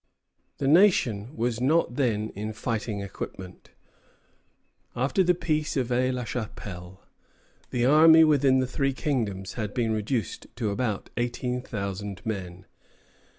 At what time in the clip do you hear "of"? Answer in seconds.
5.77-5.91